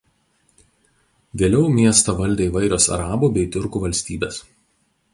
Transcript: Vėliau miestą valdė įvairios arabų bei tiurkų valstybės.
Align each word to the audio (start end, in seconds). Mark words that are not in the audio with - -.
Vėliau 1.41 1.61
miestą 1.77 2.17
valdė 2.23 2.49
įvairios 2.51 2.91
arabų 2.99 3.33
bei 3.39 3.49
tiurkų 3.57 3.87
valstybės. 3.89 4.45